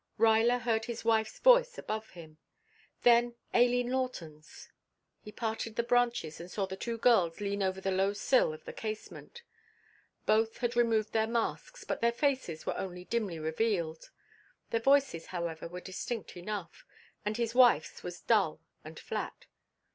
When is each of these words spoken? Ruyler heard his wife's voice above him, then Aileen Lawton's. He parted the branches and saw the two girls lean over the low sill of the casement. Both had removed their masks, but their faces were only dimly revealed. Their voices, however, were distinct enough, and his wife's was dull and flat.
Ruyler 0.17 0.61
heard 0.61 0.85
his 0.85 1.05
wife's 1.05 1.37
voice 1.37 1.77
above 1.77 2.09
him, 2.09 2.39
then 3.03 3.35
Aileen 3.53 3.91
Lawton's. 3.91 4.67
He 5.21 5.31
parted 5.31 5.75
the 5.75 5.83
branches 5.83 6.39
and 6.39 6.49
saw 6.49 6.65
the 6.65 6.75
two 6.75 6.97
girls 6.97 7.39
lean 7.39 7.61
over 7.61 7.79
the 7.79 7.91
low 7.91 8.13
sill 8.13 8.51
of 8.51 8.65
the 8.65 8.73
casement. 8.73 9.43
Both 10.25 10.57
had 10.57 10.75
removed 10.75 11.13
their 11.13 11.27
masks, 11.27 11.83
but 11.83 12.01
their 12.01 12.11
faces 12.11 12.65
were 12.65 12.75
only 12.79 13.05
dimly 13.05 13.37
revealed. 13.37 14.09
Their 14.71 14.79
voices, 14.79 15.27
however, 15.27 15.67
were 15.67 15.81
distinct 15.81 16.35
enough, 16.35 16.83
and 17.23 17.37
his 17.37 17.53
wife's 17.53 18.01
was 18.01 18.21
dull 18.21 18.59
and 18.83 18.97
flat. 18.99 19.45